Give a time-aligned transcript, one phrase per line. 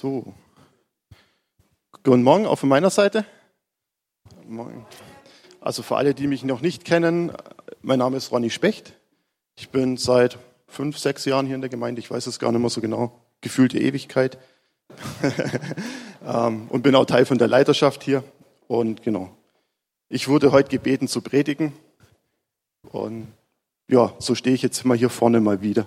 [0.00, 0.32] So.
[2.04, 3.26] Guten Morgen auch von meiner Seite.
[4.48, 4.86] Morgen.
[5.60, 7.32] Also für alle, die mich noch nicht kennen,
[7.82, 8.94] mein Name ist Ronny Specht.
[9.58, 12.00] Ich bin seit fünf, sechs Jahren hier in der Gemeinde.
[12.00, 13.20] Ich weiß es gar nicht mehr so genau.
[13.42, 14.38] Gefühlte Ewigkeit.
[16.22, 18.22] Ähm, und bin auch Teil von der Leiterschaft hier.
[18.68, 19.34] Und genau.
[20.10, 21.72] Ich wurde heute gebeten zu predigen.
[22.92, 23.26] Und
[23.88, 25.86] ja, so stehe ich jetzt mal hier vorne mal wieder.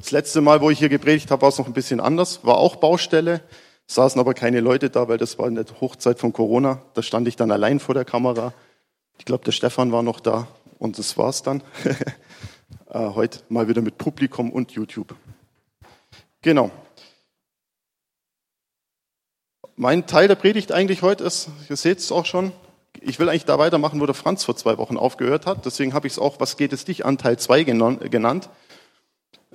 [0.00, 2.42] Das letzte Mal, wo ich hier gepredigt habe, war es noch ein bisschen anders.
[2.42, 3.42] War auch Baustelle,
[3.86, 6.80] saßen aber keine Leute da, weil das war in der Hochzeit von Corona.
[6.94, 8.54] Da stand ich dann allein vor der Kamera.
[9.18, 11.62] Ich glaube, der Stefan war noch da und das war's dann.
[12.92, 15.14] Äh, heute mal wieder mit Publikum und YouTube.
[16.42, 16.72] Genau.
[19.76, 22.50] Mein Teil der Predigt eigentlich heute ist, ihr seht es auch schon,
[23.00, 25.66] ich will eigentlich da weitermachen, wo der Franz vor zwei Wochen aufgehört hat.
[25.66, 28.50] Deswegen habe ich es auch, was geht es dich an, Teil 2 genannt.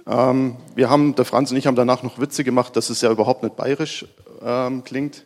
[0.07, 3.11] Ähm, wir haben, der Franz und ich haben danach noch Witze gemacht, dass es ja
[3.11, 4.05] überhaupt nicht bayerisch
[4.41, 5.25] ähm, klingt,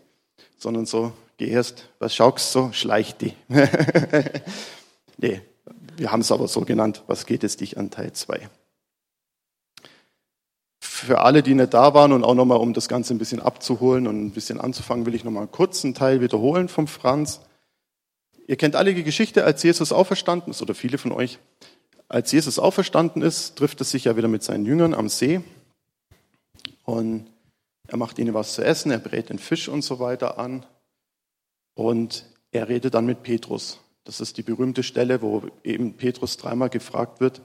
[0.57, 3.33] sondern so, geh erst, was schaust so, schleich die.
[5.17, 5.41] nee,
[5.97, 8.49] wir haben es aber so genannt, was geht es dich an Teil 2.
[10.79, 14.07] Für alle, die nicht da waren und auch nochmal, um das Ganze ein bisschen abzuholen
[14.07, 17.41] und ein bisschen anzufangen, will ich nochmal einen kurzen Teil wiederholen vom Franz.
[18.47, 21.39] Ihr kennt alle die Geschichte, als Jesus auferstanden ist, oder viele von euch.
[22.09, 25.41] Als Jesus auferstanden ist, trifft er sich ja wieder mit seinen Jüngern am See
[26.83, 27.27] und
[27.87, 30.65] er macht ihnen was zu essen, er brät den Fisch und so weiter an
[31.75, 33.79] und er redet dann mit Petrus.
[34.05, 37.41] Das ist die berühmte Stelle, wo eben Petrus dreimal gefragt wird,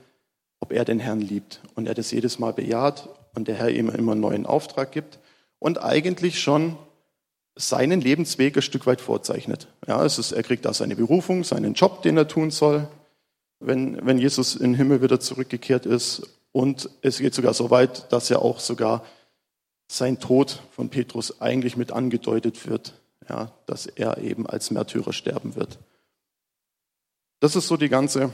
[0.61, 1.61] ob er den Herrn liebt.
[1.75, 5.19] Und er das jedes Mal bejaht und der Herr ihm immer einen neuen Auftrag gibt
[5.59, 6.79] und eigentlich schon
[7.55, 9.69] seinen Lebensweg ein Stück weit vorzeichnet.
[9.87, 12.89] Ja, es ist, er kriegt da seine Berufung, seinen Job, den er tun soll
[13.67, 16.23] wenn, wenn Jesus in den Himmel wieder zurückgekehrt ist.
[16.53, 19.05] Und es geht sogar so weit, dass ja auch sogar
[19.89, 22.95] sein Tod von Petrus eigentlich mit angedeutet wird,
[23.29, 25.79] ja, dass er eben als Märtyrer sterben wird.
[27.41, 28.31] Das ist so die ganze,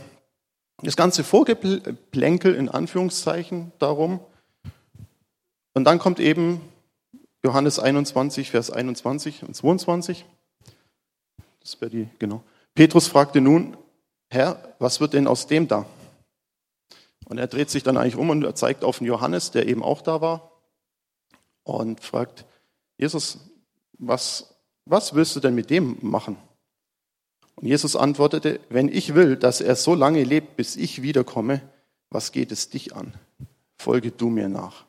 [0.83, 4.21] das ganze Vorgeplänkel in Anführungszeichen darum.
[5.75, 6.61] Und dann kommt eben
[7.43, 10.27] Johannes 21, Vers 21 und 22.
[11.61, 12.43] Das wäre die, genau.
[12.75, 13.77] Petrus fragte nun,
[14.31, 15.87] Herr, was wird denn aus dem da?
[17.27, 19.83] Und er dreht sich dann eigentlich um und er zeigt auf den Johannes, der eben
[19.83, 20.53] auch da war,
[21.65, 22.45] und fragt,
[22.97, 23.39] Jesus,
[23.99, 24.55] was,
[24.85, 26.37] was willst du denn mit dem machen?
[27.57, 31.61] Und Jesus antwortete, wenn ich will, dass er so lange lebt, bis ich wiederkomme,
[32.09, 33.15] was geht es dich an?
[33.79, 34.85] Folge du mir nach.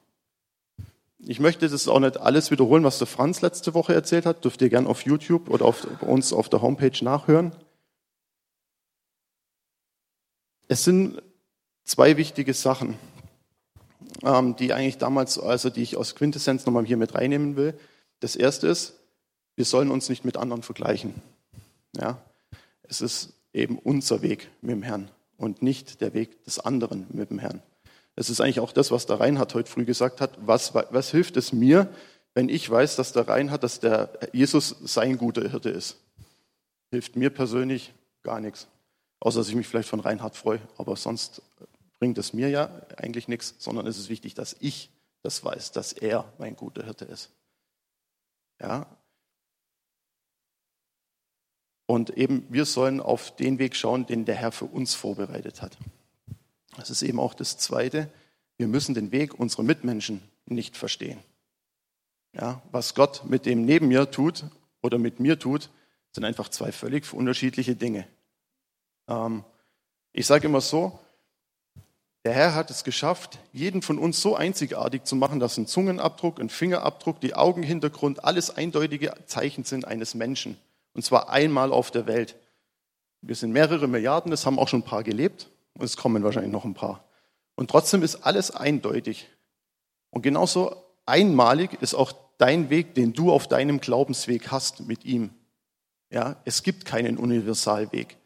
[1.20, 4.44] Ich möchte das auch nicht alles wiederholen, was der Franz letzte Woche erzählt hat.
[4.44, 7.52] Dürft ihr gern auf YouTube oder auf, bei uns auf der Homepage nachhören.
[10.72, 11.22] Es sind
[11.84, 12.98] zwei wichtige Sachen,
[14.24, 17.78] ähm, die eigentlich damals, also die ich aus Quintessenz nochmal hier mit reinnehmen will.
[18.22, 18.94] Das erste ist,
[19.58, 21.14] wir sollen uns nicht mit anderen vergleichen.
[21.98, 22.22] Ja?
[22.84, 27.32] Es ist eben unser Weg mit dem Herrn und nicht der Weg des anderen mit
[27.32, 27.62] dem Herrn.
[28.16, 30.38] Das ist eigentlich auch das, was der Reinhard heute früh gesagt hat.
[30.40, 31.94] Was, was hilft es mir,
[32.34, 35.98] wenn ich weiß, dass der Reinhard, dass der Jesus sein guter Hirte ist?
[36.92, 37.94] Hilft mir persönlich
[38.24, 38.70] gar nichts.
[39.22, 41.42] Außer dass ich mich vielleicht von Reinhard freue, aber sonst
[42.00, 44.90] bringt es mir ja eigentlich nichts, sondern es ist wichtig, dass ich
[45.22, 47.30] das weiß, dass er mein guter Hirte ist.
[48.60, 48.88] Ja.
[51.86, 55.78] Und eben, wir sollen auf den Weg schauen, den der Herr für uns vorbereitet hat.
[56.76, 58.10] Das ist eben auch das Zweite.
[58.58, 61.20] Wir müssen den Weg unserer Mitmenschen nicht verstehen.
[62.34, 64.46] Ja, was Gott mit dem neben mir tut
[64.82, 65.70] oder mit mir tut,
[66.12, 68.08] sind einfach zwei völlig unterschiedliche Dinge.
[69.08, 69.44] Ähm,
[70.14, 71.00] ich sage immer so,
[72.24, 76.40] der Herr hat es geschafft, jeden von uns so einzigartig zu machen, dass ein Zungenabdruck,
[76.40, 80.58] ein Fingerabdruck, die Augenhintergrund, alles eindeutige Zeichen sind eines Menschen.
[80.94, 82.36] Und zwar einmal auf der Welt.
[83.22, 86.52] Wir sind mehrere Milliarden, das haben auch schon ein paar gelebt und es kommen wahrscheinlich
[86.52, 87.04] noch ein paar.
[87.56, 89.28] Und trotzdem ist alles eindeutig.
[90.12, 90.76] Und genauso
[91.06, 95.32] einmalig ist auch dein Weg, den du auf deinem Glaubensweg hast mit ihm.
[96.12, 98.18] Ja, es gibt keinen Universalweg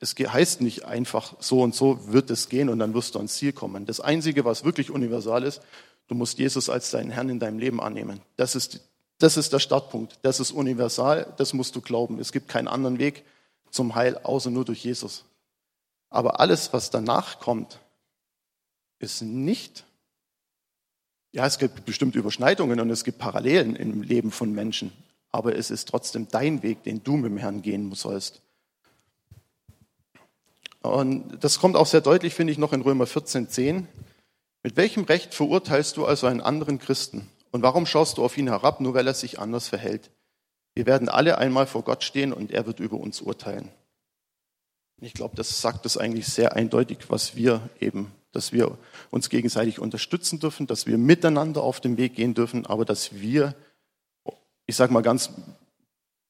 [0.00, 3.34] es heißt nicht einfach, so und so wird es gehen und dann wirst du ans
[3.34, 3.84] Ziel kommen.
[3.84, 5.60] Das Einzige, was wirklich universal ist,
[6.06, 8.20] du musst Jesus als deinen Herrn in deinem Leben annehmen.
[8.36, 8.80] Das ist,
[9.18, 10.18] das ist der Startpunkt.
[10.22, 12.20] Das ist universal, das musst du glauben.
[12.20, 13.24] Es gibt keinen anderen Weg
[13.70, 15.24] zum Heil, außer nur durch Jesus.
[16.10, 17.80] Aber alles, was danach kommt,
[19.00, 19.84] ist nicht,
[21.32, 24.92] ja, es gibt bestimmte Überschneidungen und es gibt Parallelen im Leben von Menschen,
[25.30, 28.40] aber es ist trotzdem dein Weg, den du mit dem Herrn gehen sollst.
[30.80, 33.88] Und das kommt auch sehr deutlich, finde ich, noch in Römer 14, 10.
[34.62, 37.28] Mit welchem Recht verurteilst du also einen anderen Christen?
[37.50, 40.10] Und warum schaust du auf ihn herab, nur weil er sich anders verhält?
[40.74, 43.68] Wir werden alle einmal vor Gott stehen und er wird über uns urteilen.
[45.00, 48.76] Ich glaube, das sagt es eigentlich sehr eindeutig, was wir eben, dass wir
[49.10, 53.54] uns gegenseitig unterstützen dürfen, dass wir miteinander auf den Weg gehen dürfen, aber dass wir,
[54.66, 55.30] ich sage mal ganz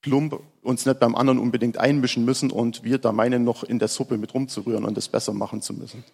[0.00, 3.89] plump, uns nicht beim anderen unbedingt einmischen müssen und wir da meinen, noch in der
[3.89, 6.05] Suppe mit rumzurühren und es besser machen zu müssen.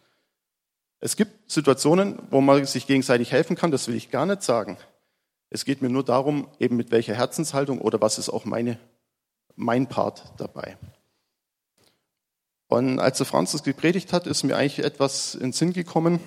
[1.01, 4.79] Es gibt Situationen, wo man sich gegenseitig helfen kann, das will ich gar nicht sagen.
[5.51, 8.79] Es geht mir nur darum, eben mit welcher Herzenshaltung oder was ist auch meine,
[9.55, 10.79] mein Part dabei.
[12.69, 16.21] Und als der Franz das gepredigt hat, ist mir eigentlich etwas in Sinn gekommen,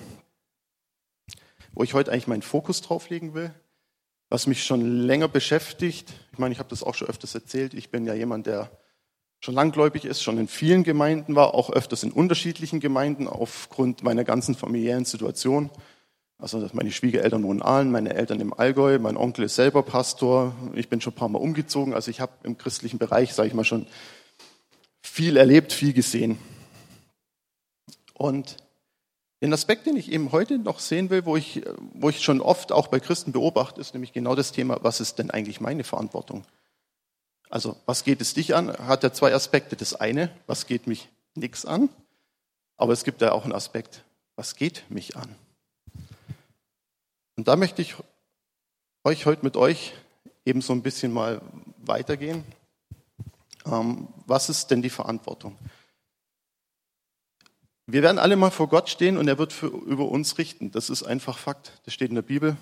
[1.72, 3.52] wo ich heute eigentlich meinen Fokus drauf legen will,
[4.30, 6.12] was mich schon länger beschäftigt.
[6.32, 7.74] Ich meine, ich habe das auch schon öfters erzählt.
[7.74, 8.70] Ich bin ja jemand, der
[9.40, 14.24] schon langgläubig ist, schon in vielen Gemeinden war, auch öfters in unterschiedlichen Gemeinden aufgrund meiner
[14.24, 15.70] ganzen familiären Situation.
[16.38, 20.54] Also meine Schwiegereltern wohnen in Aalen, meine Eltern im Allgäu, mein Onkel ist selber Pastor.
[20.74, 21.94] Ich bin schon ein paar Mal umgezogen.
[21.94, 23.86] Also ich habe im christlichen Bereich, sage ich mal, schon
[25.02, 26.38] viel erlebt, viel gesehen.
[28.14, 28.56] Und
[29.40, 31.62] den Aspekt, den ich eben heute noch sehen will, wo ich,
[31.92, 35.18] wo ich schon oft auch bei Christen beobachte, ist nämlich genau das Thema, was ist
[35.18, 36.44] denn eigentlich meine Verantwortung?
[37.48, 38.76] Also, was geht es dich an?
[38.76, 39.76] Hat ja zwei Aspekte.
[39.76, 41.88] Das eine, was geht mich nichts an?
[42.76, 44.04] Aber es gibt ja auch einen Aspekt,
[44.36, 45.34] was geht mich an?
[47.36, 47.94] Und da möchte ich
[49.04, 49.94] euch heute mit euch
[50.44, 51.40] eben so ein bisschen mal
[51.78, 52.44] weitergehen
[53.70, 55.56] ähm, was ist denn die Verantwortung?
[57.90, 60.70] Wir werden alle mal vor Gott stehen und er wird für, über uns richten.
[60.70, 61.80] Das ist einfach Fakt.
[61.86, 62.54] Das steht in der Bibel.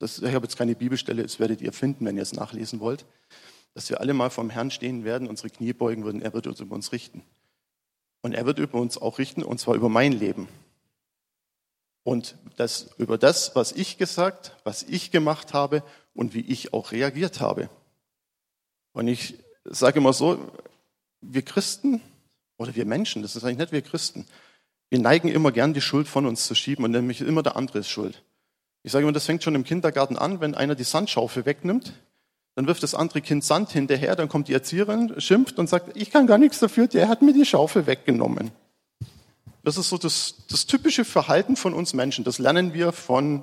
[0.00, 3.06] Das, ich habe jetzt keine Bibelstelle, das werdet ihr finden, wenn ihr es nachlesen wollt.
[3.74, 6.58] Dass wir alle mal vom Herrn stehen werden, unsere Knie beugen würden, er wird uns
[6.58, 7.22] über uns richten.
[8.22, 10.48] Und er wird über uns auch richten, und zwar über mein Leben.
[12.02, 16.90] Und das, über das, was ich gesagt, was ich gemacht habe und wie ich auch
[16.90, 17.70] reagiert habe.
[18.94, 20.50] Und ich sage immer so,
[21.20, 22.00] wir Christen
[22.60, 24.26] oder wir Menschen, das ist eigentlich nicht wir Christen,
[24.90, 27.78] wir neigen immer gern die Schuld von uns zu schieben und nämlich immer der andere
[27.78, 28.22] ist schuld.
[28.82, 31.94] Ich sage immer, das fängt schon im Kindergarten an, wenn einer die Sandschaufel wegnimmt,
[32.56, 36.10] dann wirft das andere Kind Sand hinterher, dann kommt die Erzieherin, schimpft und sagt, ich
[36.10, 38.50] kann gar nichts dafür, der hat mir die Schaufel weggenommen.
[39.62, 42.24] Das ist so das, das typische Verhalten von uns Menschen.
[42.24, 43.42] Das lernen wir von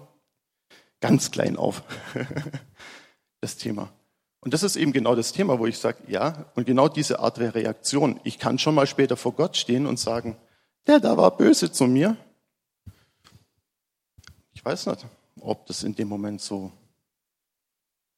[1.01, 1.81] ganz klein auf.
[3.41, 3.89] das Thema.
[4.41, 7.37] Und das ist eben genau das Thema, wo ich sage, ja, und genau diese Art
[7.37, 8.19] der Reaktion.
[8.23, 10.37] Ich kann schon mal später vor Gott stehen und sagen,
[10.85, 12.15] der da war böse zu mir.
[14.53, 15.05] Ich weiß nicht,
[15.41, 16.71] ob das in dem Moment so,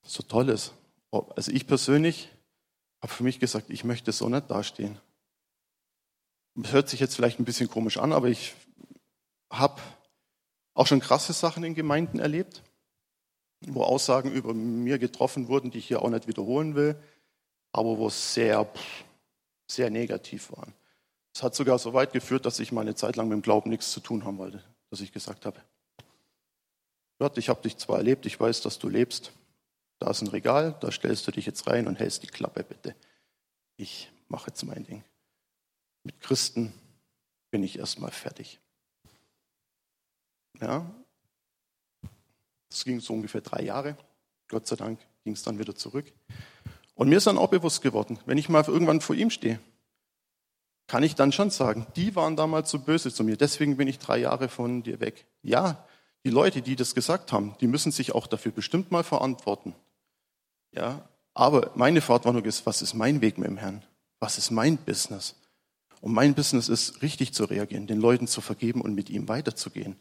[0.04, 0.74] so toll ist.
[1.12, 2.30] Also ich persönlich
[3.02, 5.00] habe für mich gesagt, ich möchte so nicht dastehen.
[6.56, 8.56] Das hört sich jetzt vielleicht ein bisschen komisch an, aber ich
[9.50, 9.82] habe
[10.74, 12.62] auch schon krasse Sachen in Gemeinden erlebt
[13.62, 16.96] wo Aussagen über mir getroffen wurden, die ich hier auch nicht wiederholen will,
[17.72, 18.68] aber wo sehr,
[19.70, 20.74] sehr negativ waren.
[21.34, 23.70] Es hat sogar so weit geführt, dass ich mal eine Zeit lang mit dem Glauben
[23.70, 25.62] nichts zu tun haben wollte, dass ich gesagt habe,
[27.20, 29.34] Gott, ich habe dich zwar erlebt, ich weiß, dass du lebst,
[30.00, 32.96] da ist ein Regal, da stellst du dich jetzt rein und hältst die Klappe bitte.
[33.76, 35.04] Ich mache jetzt mein Ding.
[36.04, 36.74] Mit Christen
[37.52, 38.60] bin ich erstmal fertig.
[40.62, 40.90] Ja,
[42.70, 43.98] das ging so ungefähr drei Jahre.
[44.48, 46.12] Gott sei Dank ging es dann wieder zurück.
[46.96, 49.60] Und mir ist dann auch bewusst geworden, wenn ich mal irgendwann vor ihm stehe,
[50.88, 54.00] kann ich dann schon sagen, die waren damals so böse zu mir, deswegen bin ich
[54.00, 55.26] drei Jahre von dir weg.
[55.44, 55.86] Ja,
[56.26, 59.76] die Leute, die das gesagt haben, die müssen sich auch dafür bestimmt mal verantworten.
[60.72, 63.86] Ja, aber meine Verantwortung ist, was ist mein Weg mit dem Herrn?
[64.20, 65.36] Was ist mein Business?
[66.02, 69.96] Und mein Business ist, richtig zu reagieren, den Leuten zu vergeben und mit ihm weiterzugehen.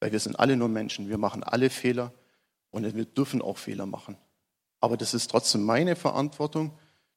[0.00, 2.12] Weil wir sind alle nur Menschen, wir machen alle Fehler
[2.70, 4.16] und wir dürfen auch Fehler machen.
[4.80, 6.72] Aber das ist trotzdem meine Verantwortung,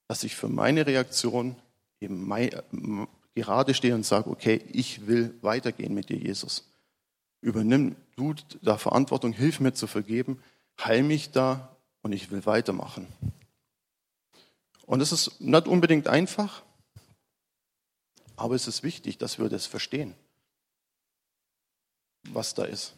[0.08, 1.56] dass ich für meine Reaktion
[2.00, 2.50] eben mein,
[3.36, 6.68] gerade stehe und sage, okay, ich will weitergehen mit dir, Jesus.
[7.42, 10.42] Übernimm du da Verantwortung, hilf mir zu vergeben,
[10.80, 13.08] heil mich da und ich will weitermachen.
[14.86, 16.64] Und es ist nicht unbedingt einfach,
[18.36, 20.16] aber es ist wichtig, dass wir das verstehen
[22.24, 22.94] was da ist.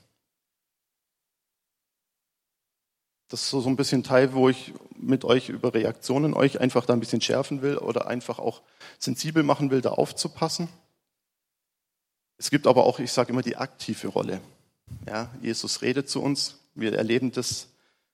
[3.29, 6.93] Das ist so ein bisschen Teil, wo ich mit euch über Reaktionen euch einfach da
[6.93, 8.61] ein bisschen schärfen will oder einfach auch
[8.99, 10.69] sensibel machen will, da aufzupassen.
[12.37, 14.39] Es gibt aber auch, ich sage immer, die aktive Rolle.
[15.07, 17.69] Ja, Jesus redet zu uns, wir erleben das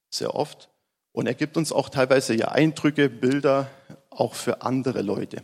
[0.10, 0.70] sehr oft
[1.12, 3.70] und er gibt uns auch teilweise ja Eindrücke, Bilder
[4.10, 5.44] auch für andere Leute.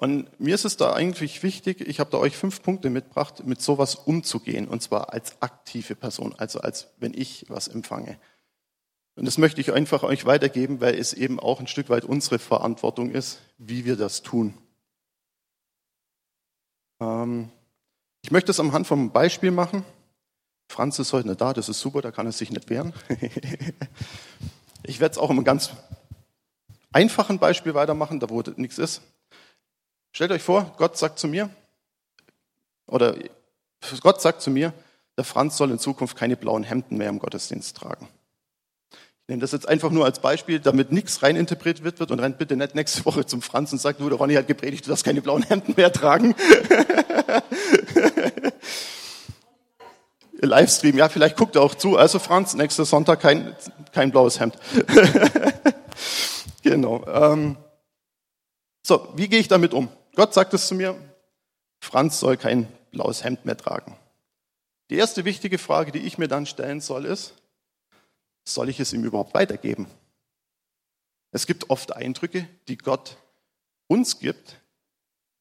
[0.00, 3.60] Und mir ist es da eigentlich wichtig, ich habe da euch fünf Punkte mitgebracht, mit
[3.60, 8.16] sowas umzugehen, und zwar als aktive Person, also als wenn ich was empfange.
[9.16, 12.38] Und das möchte ich einfach euch weitergeben, weil es eben auch ein Stück weit unsere
[12.38, 14.54] Verantwortung ist, wie wir das tun.
[17.00, 17.50] Ähm,
[18.22, 19.82] ich möchte es am Hand vom Beispiel machen.
[20.68, 22.92] Franz ist heute nicht da, das ist super, da kann er sich nicht wehren.
[24.84, 25.70] ich werde es auch im ganz
[26.92, 29.02] einfachen Beispiel weitermachen, da wo nichts ist.
[30.12, 31.50] Stellt euch vor, Gott sagt zu mir,
[32.86, 33.14] oder
[34.00, 34.72] Gott sagt zu mir,
[35.16, 38.08] der Franz soll in Zukunft keine blauen Hemden mehr im Gottesdienst tragen.
[38.92, 42.56] Ich nehme das jetzt einfach nur als Beispiel, damit nichts reininterpretiert wird und rennt bitte
[42.56, 45.20] nicht nächste Woche zum Franz und sagt, du, der Ronny hat gepredigt, du darfst keine
[45.20, 46.34] blauen Hemden mehr tragen.
[50.40, 51.96] Livestream, ja, vielleicht guckt er auch zu.
[51.96, 53.54] Also Franz, nächster Sonntag kein,
[53.92, 54.56] kein blaues Hemd.
[56.62, 57.04] genau.
[57.06, 57.56] Ähm,
[58.82, 59.88] so, wie gehe ich damit um?
[60.14, 60.96] Gott sagt es zu mir,
[61.80, 63.96] Franz soll kein blaues Hemd mehr tragen.
[64.90, 67.34] Die erste wichtige Frage, die ich mir dann stellen soll, ist,
[68.44, 69.86] soll ich es ihm überhaupt weitergeben?
[71.30, 73.18] Es gibt oft Eindrücke, die Gott
[73.86, 74.56] uns gibt,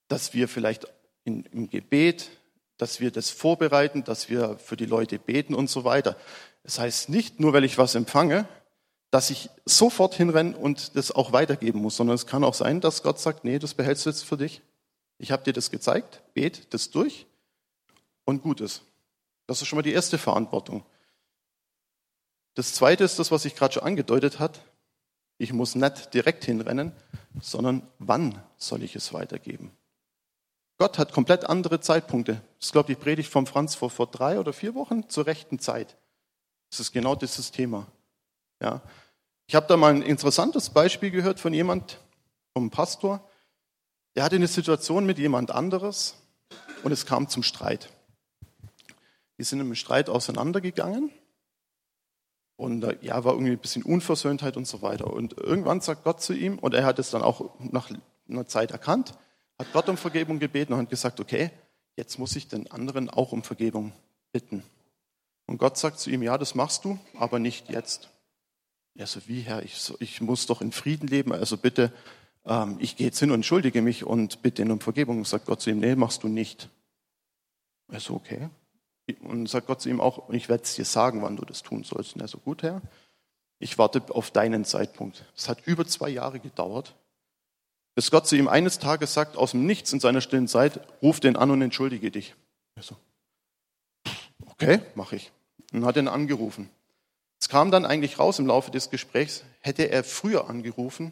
[0.09, 0.87] dass wir vielleicht
[1.23, 2.29] in, im Gebet,
[2.77, 6.17] dass wir das vorbereiten, dass wir für die Leute beten und so weiter.
[6.63, 8.47] Das heißt nicht nur, weil ich was empfange,
[9.11, 13.03] dass ich sofort hinrenne und das auch weitergeben muss, sondern es kann auch sein, dass
[13.03, 14.61] Gott sagt, nee, das behältst du jetzt für dich.
[15.17, 17.25] Ich habe dir das gezeigt, bet das durch
[18.25, 18.83] und gut ist.
[19.47, 20.83] Das ist schon mal die erste Verantwortung.
[22.55, 24.59] Das zweite ist das, was ich gerade schon angedeutet hat.
[25.37, 26.91] Ich muss nicht direkt hinrennen,
[27.39, 29.71] sondern wann soll ich es weitergeben?
[30.77, 32.41] Gott hat komplett andere Zeitpunkte.
[32.59, 35.59] Das ist, glaube ich, Predigt von Franz vor, vor drei oder vier Wochen zur rechten
[35.59, 35.97] Zeit.
[36.69, 37.87] Das ist genau dieses Thema.
[38.61, 38.81] Ja.
[39.47, 41.99] Ich habe da mal ein interessantes Beispiel gehört von jemand,
[42.53, 43.27] vom Pastor.
[44.15, 46.15] Der hatte eine Situation mit jemand anderes
[46.83, 47.89] und es kam zum Streit.
[49.37, 51.11] Die sind im Streit auseinandergegangen
[52.57, 55.13] und ja, war irgendwie ein bisschen Unversöhntheit und so weiter.
[55.13, 57.91] Und irgendwann sagt Gott zu ihm, und er hat es dann auch nach
[58.27, 59.13] einer Zeit erkannt,
[59.59, 61.51] hat Gott um Vergebung gebeten und hat gesagt, okay,
[61.95, 63.93] jetzt muss ich den anderen auch um Vergebung
[64.31, 64.63] bitten.
[65.45, 68.09] Und Gott sagt zu ihm, ja, das machst du, aber nicht jetzt.
[68.97, 71.93] Er so, wie Herr, ich, ich muss doch in Frieden leben, also bitte,
[72.45, 75.19] ähm, ich gehe jetzt hin und entschuldige mich und bitte ihn um Vergebung.
[75.19, 76.69] Und sagt Gott zu ihm, nee, machst du nicht.
[77.89, 78.49] Er so, okay.
[79.21, 81.83] Und sagt Gott zu ihm auch, ich werde es dir sagen, wann du das tun
[81.83, 82.15] sollst.
[82.15, 82.81] Und er so, gut, Herr,
[83.59, 85.25] ich warte auf deinen Zeitpunkt.
[85.35, 86.95] Es hat über zwei Jahre gedauert,
[87.95, 91.19] bis Gott zu ihm eines Tages sagt, aus dem Nichts in seiner stillen Zeit, ruf
[91.19, 92.35] den an und entschuldige dich.
[92.75, 92.95] Er so,
[94.45, 95.31] okay, mache ich.
[95.71, 96.69] Und hat ihn angerufen.
[97.39, 101.11] Es kam dann eigentlich raus im Laufe des Gesprächs, hätte er früher angerufen,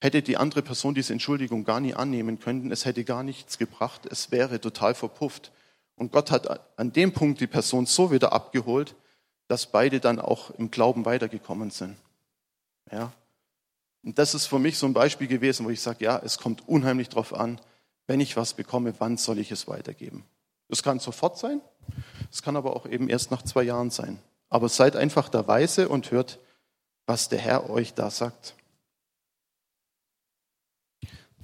[0.00, 4.06] hätte die andere Person diese Entschuldigung gar nie annehmen können, es hätte gar nichts gebracht,
[4.06, 5.52] es wäre total verpufft.
[5.96, 8.94] Und Gott hat an dem Punkt die Person so wieder abgeholt,
[9.48, 11.96] dass beide dann auch im Glauben weitergekommen sind.
[12.90, 13.12] Ja.
[14.02, 16.68] Und das ist für mich so ein Beispiel gewesen, wo ich sage, ja, es kommt
[16.68, 17.60] unheimlich drauf an,
[18.06, 20.24] wenn ich was bekomme, wann soll ich es weitergeben?
[20.68, 21.60] Das kann sofort sein,
[22.30, 24.18] es kann aber auch eben erst nach zwei Jahren sein.
[24.54, 26.38] Aber seid einfach der Weise und hört,
[27.06, 28.54] was der Herr euch da sagt.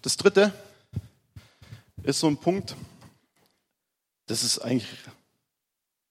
[0.00, 0.52] Das dritte
[2.04, 2.76] ist so ein Punkt,
[4.26, 4.88] das ist eigentlich,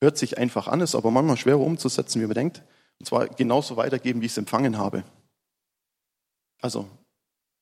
[0.01, 2.63] hört sich einfach an, ist aber manchmal schwerer umzusetzen, wie man denkt.
[2.99, 5.05] Und zwar genauso weitergeben, wie ich es empfangen habe.
[6.59, 6.85] Also,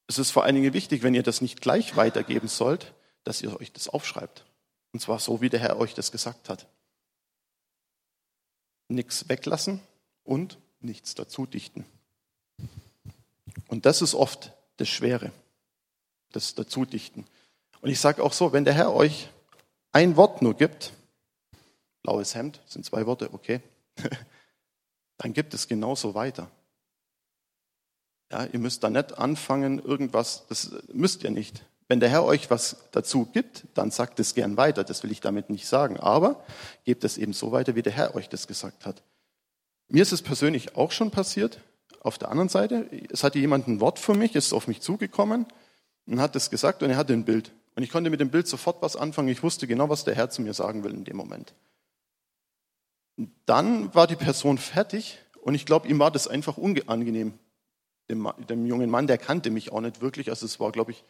[0.07, 3.55] es ist vor allen Dingen wichtig, wenn ihr das nicht gleich weitergeben sollt, dass ihr
[3.59, 4.47] euch das aufschreibt.
[4.93, 6.65] Und zwar so, wie der Herr euch das gesagt hat
[8.87, 9.81] nichts weglassen
[10.23, 11.85] und nichts dazu dichten.
[13.67, 15.31] Und das ist oft das Schwere,
[16.31, 17.25] das Dazudichten.
[17.81, 19.29] Und ich sage auch so, wenn der Herr euch
[19.91, 20.93] ein Wort nur gibt,
[22.03, 23.61] blaues Hemd, sind zwei Worte, okay,
[25.17, 26.49] dann gibt es genauso weiter.
[28.31, 31.63] Ja, ihr müsst da nicht anfangen, irgendwas, das müsst ihr nicht.
[31.87, 34.83] Wenn der Herr euch was dazu gibt, dann sagt es gern weiter.
[34.83, 35.97] Das will ich damit nicht sagen.
[35.97, 36.43] Aber
[36.83, 39.03] gebt es eben so weiter, wie der Herr euch das gesagt hat.
[39.87, 41.61] Mir ist es persönlich auch schon passiert.
[42.01, 45.45] Auf der anderen Seite, es hatte jemand ein Wort für mich, ist auf mich zugekommen
[46.05, 47.51] und hat es gesagt und er hatte ein Bild.
[47.75, 49.29] Und ich konnte mit dem Bild sofort was anfangen.
[49.29, 51.53] Ich wusste genau, was der Herr zu mir sagen will in dem Moment.
[53.45, 57.33] Dann war die Person fertig und ich glaube, ihm war das einfach unangenehm.
[58.09, 60.29] Dem, dem jungen Mann, der kannte mich auch nicht wirklich.
[60.29, 61.03] Also es war, glaube ich,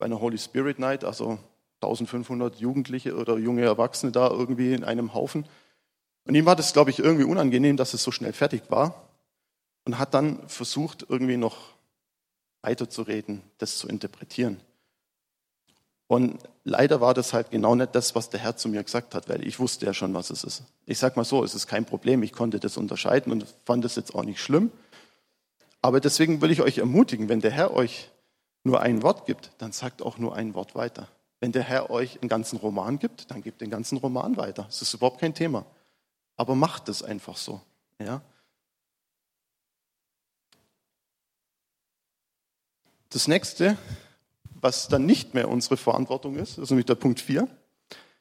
[0.00, 1.38] bei einer Holy Spirit Night, also
[1.82, 5.46] 1500 Jugendliche oder junge Erwachsene da irgendwie in einem Haufen.
[6.24, 9.08] Und ihm war das, glaube ich, irgendwie unangenehm, dass es so schnell fertig war
[9.84, 11.56] und hat dann versucht, irgendwie noch
[12.62, 14.60] weiterzureden, das zu interpretieren.
[16.06, 19.28] Und leider war das halt genau nicht das, was der Herr zu mir gesagt hat,
[19.28, 20.64] weil ich wusste ja schon, was es ist.
[20.86, 23.96] Ich sag mal so, es ist kein Problem, ich konnte das unterscheiden und fand es
[23.96, 24.72] jetzt auch nicht schlimm.
[25.82, 28.10] Aber deswegen will ich euch ermutigen, wenn der Herr euch
[28.64, 31.08] nur ein Wort gibt, dann sagt auch nur ein Wort weiter.
[31.40, 34.64] Wenn der Herr euch einen ganzen Roman gibt, dann gebt den ganzen Roman weiter.
[34.64, 35.64] Das ist überhaupt kein Thema.
[36.36, 37.60] Aber macht es einfach so.
[37.98, 38.20] Ja?
[43.08, 43.76] Das nächste,
[44.60, 47.48] was dann nicht mehr unsere Verantwortung ist, ist nämlich der Punkt 4.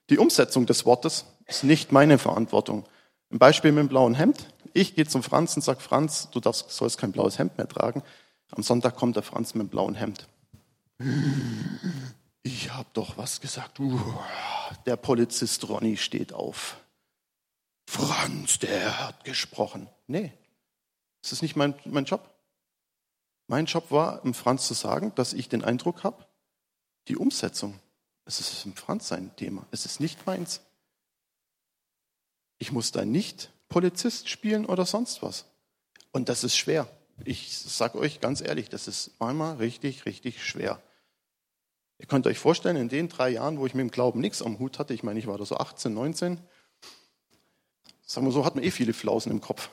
[0.10, 2.88] Die Umsetzung des Wortes ist nicht meine Verantwortung.
[3.32, 4.48] Ein Beispiel mit dem blauen Hemd.
[4.74, 8.02] Ich gehe zum Franz und sage, Franz, du darfst, sollst kein blaues Hemd mehr tragen.
[8.52, 10.28] Am Sonntag kommt der Franz mit dem blauen Hemd.
[12.44, 13.80] Ich habe doch was gesagt.
[14.86, 16.78] Der Polizist Ronny steht auf.
[17.88, 19.88] Franz, der hat gesprochen.
[20.08, 20.32] Nee,
[21.22, 22.30] das ist nicht mein, mein Job.
[23.48, 26.24] Mein Job war, im Franz zu sagen, dass ich den Eindruck habe,
[27.08, 27.80] die Umsetzung,
[28.26, 30.62] es ist im Franz sein Thema, es ist nicht meins.
[32.60, 35.46] Ich muss da nicht Polizist spielen oder sonst was.
[36.12, 36.88] Und das ist schwer.
[37.26, 40.82] Ich sage euch ganz ehrlich, das ist manchmal richtig, richtig schwer.
[41.98, 44.58] Ihr könnt euch vorstellen, in den drei Jahren, wo ich mit dem Glauben nichts am
[44.60, 46.38] Hut hatte, ich meine, ich war da so 18, 19,
[48.06, 49.70] sagen wir so, hat man eh viele Flausen im Kopf.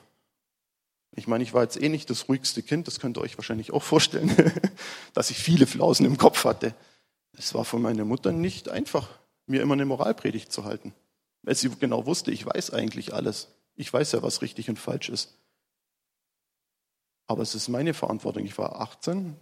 [1.15, 3.73] Ich meine, ich war jetzt eh nicht das ruhigste Kind, das könnt ihr euch wahrscheinlich
[3.73, 4.35] auch vorstellen,
[5.15, 6.75] dass ich viele Flausen im Kopf hatte.
[7.33, 9.09] Es war von meiner Mutter nicht einfach,
[9.47, 10.95] mir immer eine Moralpredigt zu halten,
[11.43, 13.49] weil sie genau wusste, ich weiß eigentlich alles.
[13.77, 15.35] Ich weiß ja, was richtig und falsch ist.
[17.27, 18.45] Aber es ist meine Verantwortung.
[18.45, 19.37] Ich war 18,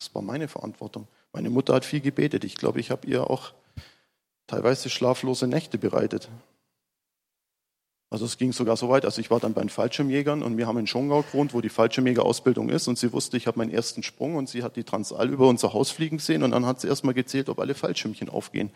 [0.00, 1.06] es war meine Verantwortung.
[1.32, 2.44] Meine Mutter hat viel gebetet.
[2.44, 3.52] Ich glaube, ich habe ihr auch
[4.46, 6.28] teilweise schlaflose Nächte bereitet.
[8.10, 10.66] Also es ging sogar so weit, also ich war dann bei den Fallschirmjägern und wir
[10.66, 14.02] haben in Schongau gewohnt, wo die Fallschirmjägerausbildung ist und sie wusste, ich habe meinen ersten
[14.02, 16.88] Sprung und sie hat die Transall über unser Haus fliegen sehen und dann hat sie
[16.88, 18.70] erstmal gezählt, ob alle Fallschirmchen aufgehen.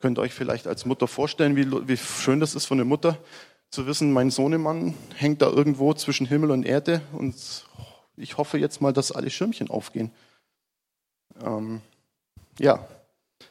[0.00, 3.16] Könnt ihr euch vielleicht als Mutter vorstellen, wie, wie schön das ist von der Mutter,
[3.70, 7.66] zu wissen, mein Sohnemann hängt da irgendwo zwischen Himmel und Erde und
[8.16, 10.10] ich hoffe jetzt mal, dass alle Schirmchen aufgehen.
[11.42, 11.82] Ähm,
[12.58, 12.86] ja,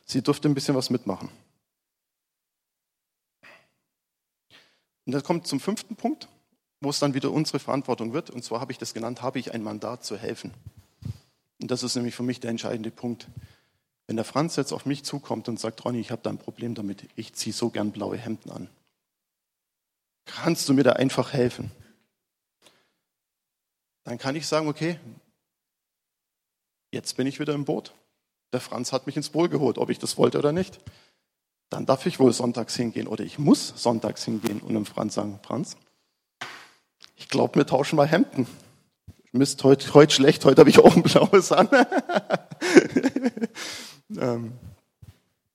[0.06, 1.30] sie durfte ein bisschen was mitmachen.
[5.06, 6.28] Und das kommt zum fünften Punkt,
[6.82, 8.32] wo es dann wieder unsere Verantwortung wird.
[8.32, 10.51] Und zwar habe ich das genannt, habe ich ein Mandat zu helfen.
[11.62, 13.28] Und das ist nämlich für mich der entscheidende Punkt.
[14.08, 16.75] Wenn der Franz jetzt auf mich zukommt und sagt, Ronny, ich habe da ein Problem
[16.75, 18.69] damit, ich ziehe so gern blaue Hemden an.
[20.25, 21.71] Kannst du mir da einfach helfen?
[24.03, 24.99] Dann kann ich sagen, okay,
[26.91, 27.93] jetzt bin ich wieder im Boot.
[28.53, 30.79] Der Franz hat mich ins Boot geholt, ob ich das wollte oder nicht
[31.69, 35.39] dann darf ich wohl sonntags hingehen oder ich muss sonntags hingehen und dem Franz sagen,
[35.43, 35.77] Franz,
[37.15, 38.47] ich glaube, wir tauschen mal Hemden.
[39.31, 41.67] Mist, heute, heute schlecht, heute habe ich auch ein blaues an.
[44.17, 44.53] ähm,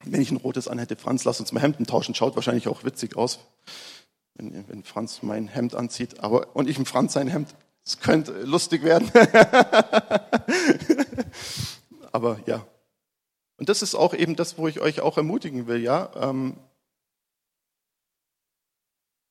[0.04, 3.16] wenn ich ein rotes anhätte, Franz, lass uns mal Hemden tauschen, schaut wahrscheinlich auch witzig
[3.16, 3.38] aus,
[4.40, 8.32] wenn, wenn Franz mein Hemd anzieht, aber und ich im Franz sein Hemd, es könnte
[8.42, 9.10] lustig werden.
[12.12, 12.66] aber ja,
[13.56, 16.10] und das ist auch eben das, wo ich euch auch ermutigen will, ja.
[16.14, 16.56] Ähm,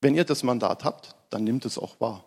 [0.02, 2.26] wenn ihr das Mandat habt, dann nimmt es auch wahr.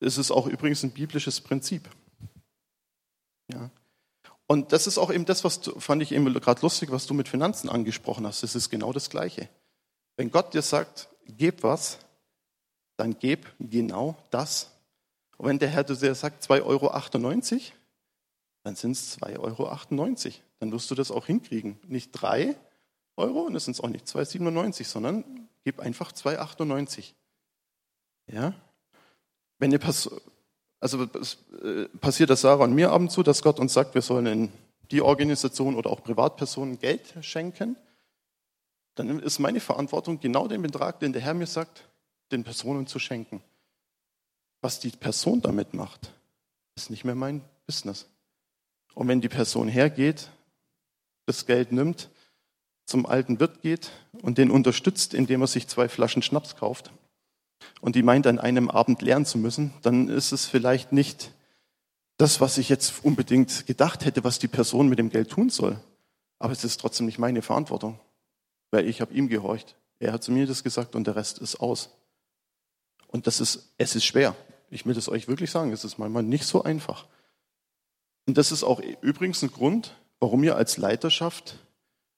[0.00, 1.88] Es ist auch übrigens ein biblisches Prinzip.
[3.50, 3.70] Ja.
[4.46, 7.14] Und das ist auch eben das, was du, fand ich eben gerade lustig, was du
[7.14, 8.42] mit Finanzen angesprochen hast.
[8.42, 9.48] Das ist genau das Gleiche.
[10.16, 11.98] Wenn Gott dir sagt, gib was,
[12.96, 14.70] dann gib genau das.
[15.36, 16.92] Und wenn der Herr dir sagt 2,98 Euro,
[18.62, 20.34] dann sind es 2,98 Euro.
[20.60, 21.78] Dann wirst du das auch hinkriegen.
[21.86, 22.54] Nicht 3
[23.16, 27.12] Euro und es sind auch nicht 2,97, sondern gib einfach 2,98.
[28.26, 28.54] Ja?
[29.58, 30.10] Wenn ihr pass
[30.84, 33.94] also es äh, passiert das Sarah und mir ab und zu, dass Gott uns sagt,
[33.94, 34.52] wir sollen in
[34.90, 37.76] die Organisation oder auch Privatpersonen Geld schenken,
[38.94, 41.84] dann ist meine Verantwortung, genau den Betrag, den der Herr mir sagt,
[42.30, 43.42] den Personen zu schenken.
[44.60, 46.12] Was die Person damit macht,
[46.76, 48.06] ist nicht mehr mein Business.
[48.94, 50.30] Und wenn die Person hergeht,
[51.26, 52.10] das Geld nimmt,
[52.86, 53.90] zum alten Wirt geht
[54.22, 56.92] und den unterstützt, indem er sich zwei Flaschen Schnaps kauft
[57.80, 61.32] und die meint, an einem Abend lernen zu müssen, dann ist es vielleicht nicht
[62.18, 65.80] das, was ich jetzt unbedingt gedacht hätte, was die Person mit dem Geld tun soll.
[66.38, 67.98] Aber es ist trotzdem nicht meine Verantwortung,
[68.74, 69.76] weil ich habe ihm gehorcht.
[70.00, 71.90] Er hat zu mir das gesagt und der Rest ist aus.
[73.06, 74.34] Und das ist, es ist schwer.
[74.68, 77.06] Ich will das euch wirklich sagen, es ist manchmal nicht so einfach.
[78.26, 81.60] Und das ist auch übrigens ein Grund, warum ihr als Leiterschaft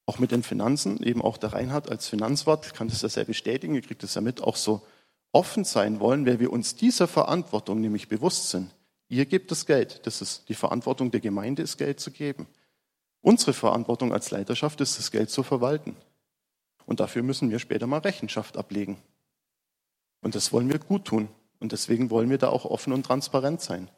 [0.06, 3.74] auch mit den Finanzen, eben auch der Reinhard als Finanzwart, kann das ja sehr bestätigen,
[3.74, 4.80] ihr kriegt das ja mit, auch so
[5.32, 8.70] offen sein wollen, weil wir uns dieser Verantwortung nämlich bewusst sind.
[9.08, 12.46] Ihr gebt das Geld, das ist die Verantwortung der Gemeinde, ist Geld zu geben.
[13.20, 15.96] Unsere Verantwortung als Leiterschaft ist, das Geld zu verwalten.
[16.86, 18.96] Und dafür müssen wir später mal Rechenschaft ablegen.
[20.22, 21.28] Und das wollen wir gut tun.
[21.58, 23.90] Und deswegen wollen wir da auch offen und transparent sein.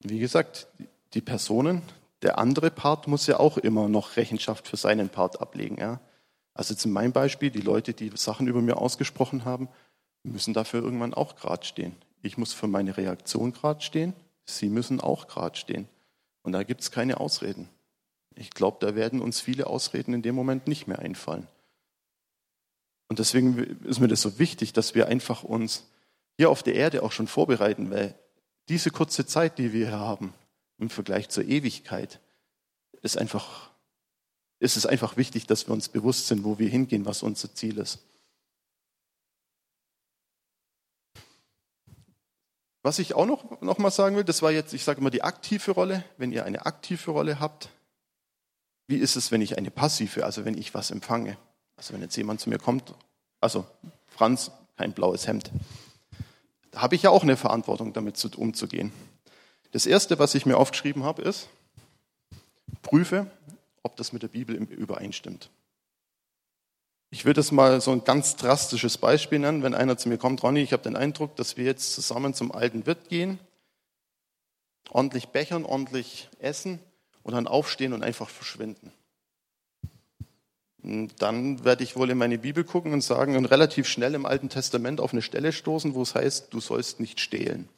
[0.00, 0.68] Wie gesagt,
[1.14, 1.82] die Personen,
[2.22, 5.78] der andere Part muss ja auch immer noch Rechenschaft für seinen Part ablegen.
[5.78, 6.00] Ja?
[6.54, 9.68] Also jetzt in meinem Beispiel, die Leute, die Sachen über mir ausgesprochen haben,
[10.22, 11.94] müssen dafür irgendwann auch gerade stehen.
[12.22, 14.12] Ich muss für meine Reaktion gerade stehen,
[14.44, 15.88] sie müssen auch gerade stehen.
[16.42, 17.68] Und da gibt es keine Ausreden.
[18.38, 21.48] Ich glaube, da werden uns viele Ausreden in dem Moment nicht mehr einfallen.
[23.08, 25.88] Und deswegen ist mir das so wichtig, dass wir einfach uns
[26.36, 28.14] hier auf der Erde auch schon vorbereiten, weil
[28.68, 30.34] diese kurze Zeit, die wir hier haben,
[30.78, 32.20] im Vergleich zur Ewigkeit,
[33.02, 33.70] ist einfach,
[34.60, 37.78] ist es einfach wichtig, dass wir uns bewusst sind, wo wir hingehen, was unser Ziel
[37.78, 37.98] ist.
[42.82, 45.22] Was ich auch noch, noch mal sagen will, das war jetzt, ich sage immer, die
[45.22, 46.04] aktive Rolle.
[46.18, 47.70] Wenn ihr eine aktive Rolle habt,
[48.88, 51.36] wie ist es, wenn ich eine passive, also wenn ich was empfange?
[51.76, 52.94] Also wenn jetzt jemand zu mir kommt,
[53.40, 53.66] also
[54.08, 55.52] Franz, kein blaues Hemd,
[56.70, 58.92] da habe ich ja auch eine Verantwortung, damit umzugehen.
[59.72, 61.48] Das Erste, was ich mir aufgeschrieben habe, ist,
[62.82, 63.30] prüfe,
[63.82, 65.50] ob das mit der Bibel übereinstimmt.
[67.10, 70.42] Ich will das mal so ein ganz drastisches Beispiel nennen, wenn einer zu mir kommt,
[70.42, 73.38] Ronny, ich habe den Eindruck, dass wir jetzt zusammen zum alten Wirt gehen,
[74.90, 76.80] ordentlich bechern, ordentlich essen
[77.28, 78.90] und dann aufstehen und einfach verschwinden.
[81.18, 84.48] Dann werde ich wohl in meine Bibel gucken und sagen und relativ schnell im Alten
[84.48, 87.68] Testament auf eine Stelle stoßen, wo es heißt, du sollst nicht stehlen.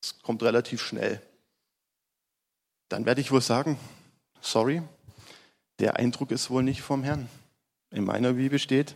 [0.00, 1.20] Das kommt relativ schnell.
[2.88, 3.78] Dann werde ich wohl sagen,
[4.40, 4.80] sorry,
[5.78, 7.28] der Eindruck ist wohl nicht vom Herrn.
[7.90, 8.94] In meiner Bibel steht,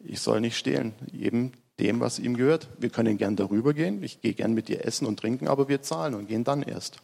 [0.00, 2.68] ich soll nicht stehlen, jedem dem, was ihm gehört.
[2.78, 5.80] Wir können gern darüber gehen, ich gehe gern mit dir essen und trinken, aber wir
[5.80, 7.00] zahlen und gehen dann erst.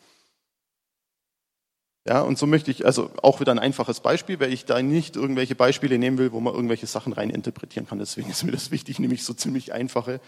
[2.06, 5.16] Ja, und so möchte ich, also auch wieder ein einfaches Beispiel, weil ich da nicht
[5.16, 7.98] irgendwelche Beispiele nehmen will, wo man irgendwelche Sachen rein interpretieren kann.
[7.98, 10.20] Deswegen ist mir das wichtig, nämlich so ziemlich einfache.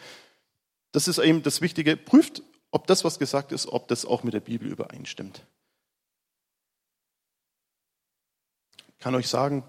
[0.93, 1.99] Das ist eben das Wichtige.
[1.99, 5.45] Prüft, ob das, was gesagt ist, ob das auch mit der Bibel übereinstimmt.
[8.89, 9.63] Ich kann euch sagen,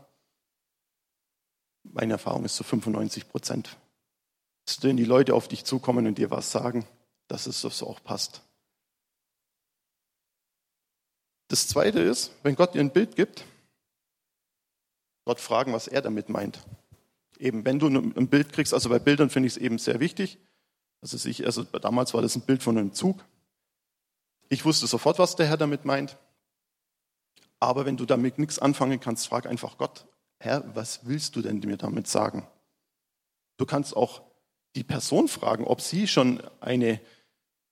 [1.84, 3.78] meine Erfahrung ist so 95 Prozent.
[4.82, 6.88] Wenn die Leute auf dich zukommen und dir was sagen,
[7.28, 8.47] dass es so auch passt.
[11.48, 13.46] Das Zweite ist, wenn Gott dir ein Bild gibt,
[15.26, 16.60] Gott fragen, was er damit meint.
[17.38, 20.40] Eben, wenn du ein Bild kriegst, also bei Bildern finde ich es eben sehr wichtig.
[21.02, 23.24] Also, ich, also damals war das ein Bild von einem Zug.
[24.50, 26.18] Ich wusste sofort, was der Herr damit meint.
[27.60, 30.06] Aber wenn du damit nichts anfangen kannst, frag einfach Gott,
[30.40, 32.48] Herr, was willst du denn mir damit sagen?
[33.58, 34.22] Du kannst auch
[34.76, 37.02] die Person fragen, ob sie schon eine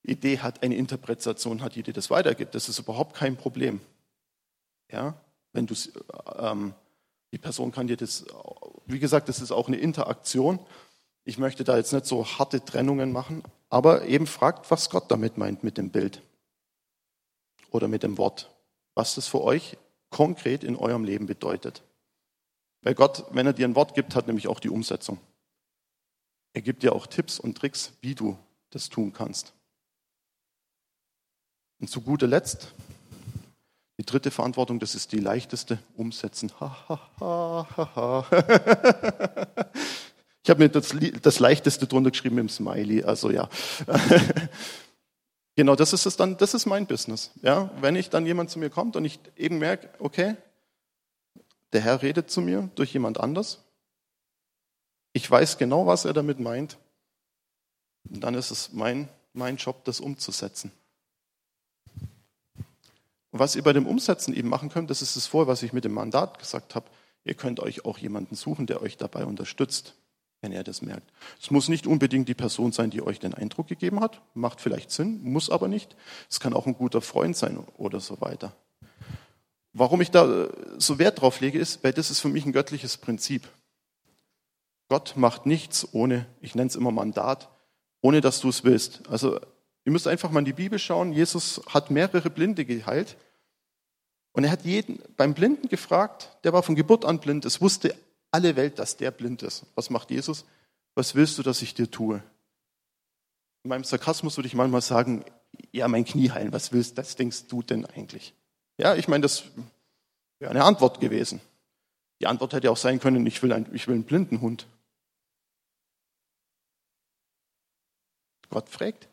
[0.06, 2.56] Idee hat, eine Interpretation hat, die dir das weitergibt.
[2.56, 3.82] Das ist überhaupt kein Problem.
[4.91, 5.15] Ja,
[5.54, 5.76] wenn du
[6.38, 6.74] ähm,
[7.32, 8.26] die Person kann dir das,
[8.86, 10.60] wie gesagt, das ist auch eine Interaktion.
[11.24, 15.38] Ich möchte da jetzt nicht so harte Trennungen machen, aber eben fragt, was Gott damit
[15.38, 16.22] meint mit dem Bild
[17.72, 18.52] oder mit dem Wort,
[18.94, 19.78] was das für euch
[20.12, 21.82] konkret in eurem Leben bedeutet.
[22.84, 25.18] Weil Gott, wenn er dir ein Wort gibt, hat nämlich auch die Umsetzung.
[26.54, 28.38] Er gibt dir auch Tipps und Tricks, wie du
[28.70, 29.55] das tun kannst.
[31.80, 32.74] Und zu guter Letzt,
[33.98, 36.52] die dritte Verantwortung, das ist die leichteste, umsetzen.
[36.60, 36.60] ich
[40.50, 43.50] habe mir das, das leichteste drunter geschrieben im Smiley, also ja.
[45.56, 47.32] genau, das ist es dann, das ist mein Business.
[47.42, 50.36] Ja, wenn ich dann jemand zu mir kommt und ich eben merke, okay,
[51.72, 53.64] der Herr redet zu mir durch jemand anders.
[55.14, 56.78] Ich weiß genau, was er damit meint.
[58.10, 60.72] Und dann ist es mein, mein Job, das umzusetzen.
[63.36, 65.74] Und was ihr bei dem Umsetzen eben machen könnt, das ist das Vorher, was ich
[65.74, 66.86] mit dem Mandat gesagt habe.
[67.26, 69.95] Ihr könnt euch auch jemanden suchen, der euch dabei unterstützt,
[70.39, 71.12] wenn ihr das merkt.
[71.41, 74.21] Es muss nicht unbedingt die Person sein, die euch den Eindruck gegeben hat.
[74.36, 75.98] Macht vielleicht Sinn, muss aber nicht.
[76.30, 78.56] Es kann auch ein guter Freund sein oder so weiter.
[79.74, 82.95] Warum ich da so Wert drauf lege, ist, weil das ist für mich ein göttliches
[82.95, 83.50] Prinzip.
[84.88, 87.50] Gott macht nichts ohne, ich nenne es immer Mandat,
[88.00, 89.02] ohne dass du es willst.
[89.10, 89.41] Also
[89.84, 91.12] ihr müsst einfach mal in die Bibel schauen.
[91.12, 93.17] Jesus hat mehrere Blinde geheilt
[94.36, 97.45] und er hat jeden beim Blinden gefragt, der war von Geburt an blind.
[97.45, 97.95] Es wusste
[98.32, 99.65] alle Welt, dass der blind ist.
[99.76, 100.43] Was macht Jesus?
[100.93, 102.21] Was willst du, dass ich dir tue?
[103.63, 105.24] In meinem Sarkasmus würde ich manchmal sagen,
[105.71, 106.52] ja, mein Knie heilen.
[106.52, 108.34] Was willst, das denkst du denn eigentlich?
[108.78, 109.45] Ja, ich meine, das
[110.39, 111.39] wäre eine Antwort gewesen.
[112.19, 114.67] Die Antwort hätte auch sein können, ich will, ein, ich will einen blinden Hund.
[118.50, 119.08] Gott fragt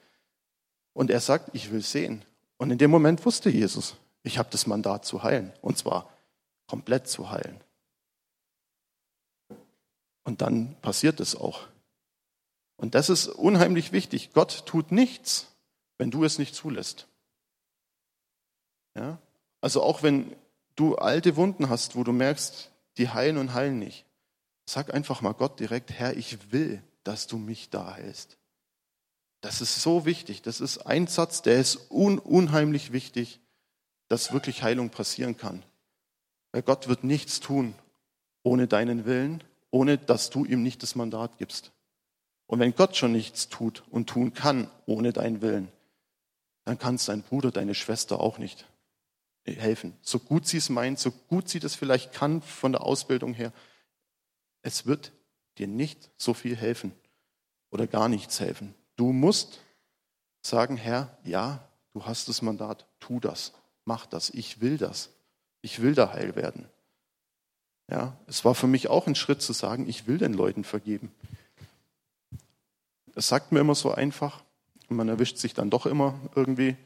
[0.95, 2.25] und er sagt, ich will sehen.
[2.57, 5.53] Und in dem Moment wusste Jesus, ich habe das Mandat zu heilen.
[5.61, 6.11] Und zwar
[6.67, 7.61] komplett zu heilen.
[10.25, 11.67] Und dann passiert es auch.
[12.77, 14.33] Und das ist unheimlich wichtig.
[14.33, 15.49] Gott tut nichts,
[15.99, 17.07] wenn du es nicht zulässt.
[18.95, 19.19] Ja?
[19.61, 20.35] Also auch wenn
[20.77, 24.05] du alte Wunden hast, wo du merkst, die heilen und heilen nicht.
[24.67, 28.39] Sag einfach mal Gott direkt, Herr, ich will, dass du mich da heilst.
[29.41, 30.43] Das ist so wichtig.
[30.43, 33.41] Das ist ein Satz, der ist un unheimlich wichtig,
[34.13, 35.63] dass wirklich Heilung passieren kann.
[36.51, 37.75] Weil Gott wird nichts tun
[38.43, 41.73] ohne deinen Willen, ohne dass du ihm nicht das Mandat gibst.
[42.45, 45.69] Und wenn Gott schon nichts tut und tun kann ohne deinen Willen,
[46.67, 48.67] dann kann es dein Bruder, deine Schwester auch nicht
[49.47, 49.97] helfen.
[50.03, 53.51] So gut sie es meint, so gut sie das vielleicht kann von der Ausbildung her,
[54.61, 55.13] es wird
[55.57, 56.93] dir nicht so viel helfen
[57.71, 58.75] oder gar nichts helfen.
[58.97, 59.61] Du musst
[60.43, 65.11] sagen, Herr, ja, du hast das Mandat, tu das, mach das, ich will das,
[65.61, 66.67] ich will da heil werden.
[67.91, 71.13] Ja, es war für mich auch ein Schritt zu sagen, ich will den Leuten vergeben.
[73.15, 74.43] Das sagt mir immer so einfach
[74.89, 76.77] und man erwischt sich dann doch immer irgendwie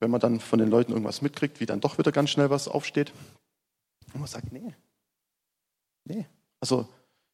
[0.00, 2.66] wenn man dann von den Leuten irgendwas mitkriegt, wie dann doch wieder ganz schnell was
[2.66, 3.12] aufsteht.
[4.12, 4.74] Und man sagt, nee,
[6.04, 6.26] nee.
[6.58, 6.88] Also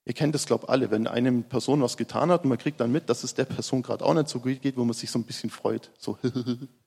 [0.04, 2.80] ihr kennt das, glaube ich, alle, wenn eine Person was getan hat und man kriegt
[2.80, 5.10] dann mit, dass es der Person gerade auch nicht so gut geht, wo man sich
[5.10, 5.90] so ein bisschen freut.
[5.98, 6.18] So,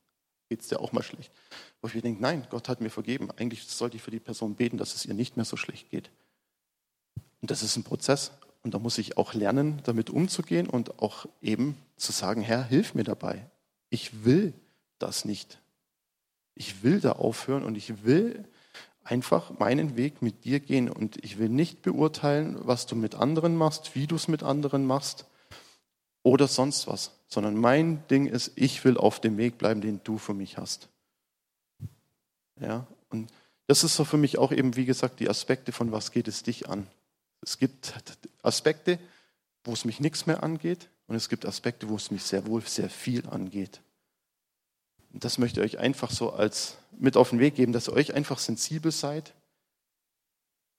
[0.50, 1.32] geht es dir auch mal schlecht.
[1.82, 3.30] Wo ich mir denke, nein, Gott hat mir vergeben.
[3.32, 6.10] Eigentlich sollte ich für die Person beten, dass es ihr nicht mehr so schlecht geht.
[7.42, 8.32] Und das ist ein Prozess.
[8.64, 12.94] Und da muss ich auch lernen, damit umzugehen und auch eben zu sagen, Herr, hilf
[12.94, 13.50] mir dabei.
[13.90, 14.54] Ich will
[14.98, 15.60] das nicht.
[16.56, 18.44] Ich will da aufhören und ich will
[19.06, 23.56] einfach meinen Weg mit dir gehen und ich will nicht beurteilen, was du mit anderen
[23.56, 25.26] machst, wie du es mit anderen machst
[26.22, 30.18] oder sonst was, sondern mein Ding ist, ich will auf dem Weg bleiben, den du
[30.18, 30.90] für mich hast.
[32.60, 33.32] Ja, und
[33.68, 36.44] das ist so für mich auch eben, wie gesagt, die Aspekte von was geht es
[36.44, 36.88] dich an.
[37.42, 37.94] Es gibt
[38.42, 39.00] Aspekte,
[39.64, 42.62] wo es mich nichts mehr angeht und es gibt Aspekte, wo es mich sehr wohl
[42.62, 43.80] sehr viel angeht.
[45.14, 47.94] Und das möchte ich euch einfach so als mit auf den Weg geben, dass ihr
[47.94, 49.34] euch einfach sensibel seid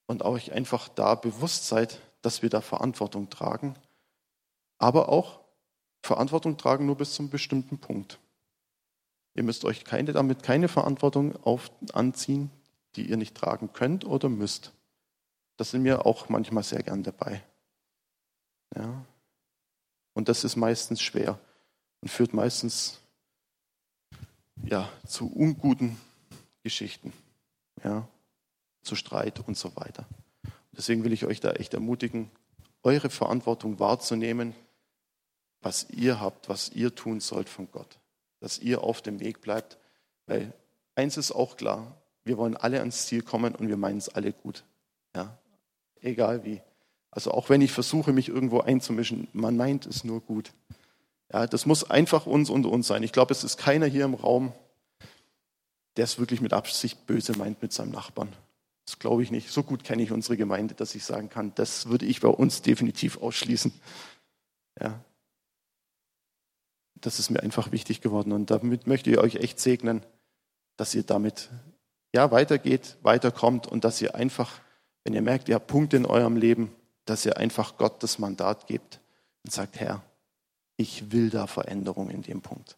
[0.05, 3.75] und euch einfach da bewusst seid, dass wir da Verantwortung tragen,
[4.77, 5.40] aber auch
[6.01, 8.19] Verantwortung tragen nur bis zum bestimmten Punkt.
[9.33, 12.49] Ihr müsst euch keine, damit keine Verantwortung auf, anziehen,
[12.95, 14.73] die ihr nicht tragen könnt oder müsst.
[15.57, 17.43] Das sind wir auch manchmal sehr gern dabei.
[18.75, 19.05] Ja.
[20.13, 21.39] Und das ist meistens schwer
[22.01, 22.99] und führt meistens
[24.63, 25.97] ja, zu unguten
[26.63, 27.13] Geschichten,
[27.83, 28.07] ja,
[28.81, 30.05] zu Streit und so weiter.
[30.71, 32.29] Deswegen will ich euch da echt ermutigen,
[32.83, 34.55] eure Verantwortung wahrzunehmen,
[35.61, 37.99] was ihr habt, was ihr tun sollt von Gott,
[38.39, 39.77] dass ihr auf dem Weg bleibt,
[40.25, 40.53] weil
[40.95, 44.33] eins ist auch klar, wir wollen alle ans Ziel kommen und wir meinen es alle
[44.33, 44.63] gut,
[45.15, 45.37] ja,
[46.01, 46.61] egal wie.
[47.11, 50.53] Also auch wenn ich versuche, mich irgendwo einzumischen, man meint es nur gut.
[51.31, 53.03] Ja, das muss einfach uns unter uns sein.
[53.03, 54.53] Ich glaube, es ist keiner hier im Raum,
[55.97, 58.33] der es wirklich mit Absicht böse meint mit seinem Nachbarn.
[58.85, 59.49] Das glaube ich nicht.
[59.49, 62.61] So gut kenne ich unsere Gemeinde, dass ich sagen kann, das würde ich bei uns
[62.61, 63.71] definitiv ausschließen.
[64.79, 64.99] Ja.
[66.95, 70.05] Das ist mir einfach wichtig geworden und damit möchte ich euch echt segnen,
[70.77, 71.49] dass ihr damit
[72.13, 74.59] ja weitergeht, weiterkommt und dass ihr einfach,
[75.03, 76.75] wenn ihr merkt, ihr habt Punkte in eurem Leben,
[77.05, 78.99] dass ihr einfach Gott das Mandat gebt
[79.43, 80.03] und sagt, Herr,
[80.77, 82.77] ich will da Veränderung in dem Punkt.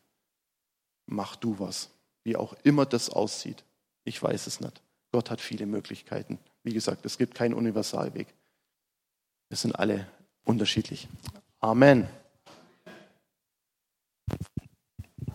[1.05, 1.89] Mach du was,
[2.23, 3.63] wie auch immer das aussieht.
[4.05, 4.81] Ich weiß es nicht.
[5.11, 6.39] Gott hat viele Möglichkeiten.
[6.63, 8.27] Wie gesagt, es gibt keinen Universalweg.
[9.49, 10.07] Wir sind alle
[10.43, 11.07] unterschiedlich.
[11.59, 12.07] Amen.